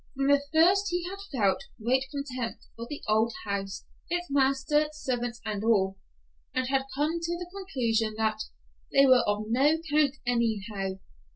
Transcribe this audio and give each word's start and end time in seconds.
From 0.15 0.29
the 0.29 0.41
first 0.51 0.87
he 0.89 1.07
had 1.07 1.19
felt 1.31 1.65
great 1.79 2.05
contempt 2.09 2.65
for 2.75 2.87
the 2.89 3.03
old 3.07 3.33
house, 3.45 3.85
its 4.09 4.31
master, 4.31 4.87
servants 4.93 5.39
and 5.45 5.63
all; 5.63 5.99
and 6.55 6.65
had 6.69 6.85
come 6.95 7.19
to 7.19 7.37
the 7.37 7.47
conclusion 7.55 8.15
that 8.17 8.41
"they 8.91 9.05
were 9.05 9.21
of 9.27 9.43
no 9.49 9.77
'count 9.91 10.15
anyhow." 10.25 10.97